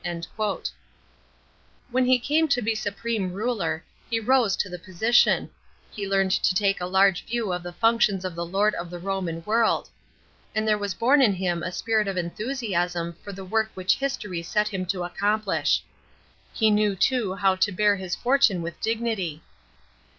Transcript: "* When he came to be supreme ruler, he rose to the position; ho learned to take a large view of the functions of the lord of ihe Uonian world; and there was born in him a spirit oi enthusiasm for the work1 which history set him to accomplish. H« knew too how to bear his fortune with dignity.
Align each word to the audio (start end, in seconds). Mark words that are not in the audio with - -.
"* 0.01 0.35
When 1.91 2.05
he 2.05 2.17
came 2.17 2.47
to 2.47 2.61
be 2.63 2.73
supreme 2.73 3.33
ruler, 3.33 3.83
he 4.09 4.19
rose 4.19 4.55
to 4.57 4.67
the 4.67 4.79
position; 4.79 5.51
ho 5.95 6.01
learned 6.07 6.31
to 6.31 6.55
take 6.55 6.81
a 6.81 6.87
large 6.87 7.23
view 7.23 7.53
of 7.53 7.61
the 7.61 7.71
functions 7.71 8.25
of 8.25 8.33
the 8.33 8.43
lord 8.43 8.73
of 8.73 8.91
ihe 8.91 8.99
Uonian 8.99 9.45
world; 9.45 9.91
and 10.55 10.67
there 10.67 10.79
was 10.79 10.95
born 10.95 11.21
in 11.21 11.33
him 11.33 11.61
a 11.61 11.71
spirit 11.71 12.07
oi 12.07 12.15
enthusiasm 12.17 13.13
for 13.23 13.31
the 13.31 13.45
work1 13.45 13.69
which 13.75 13.95
history 13.97 14.41
set 14.41 14.69
him 14.69 14.87
to 14.87 15.03
accomplish. 15.03 15.83
H« 16.59 16.71
knew 16.73 16.95
too 16.95 17.35
how 17.35 17.53
to 17.57 17.71
bear 17.71 17.95
his 17.95 18.15
fortune 18.15 18.63
with 18.63 18.81
dignity. 18.81 19.43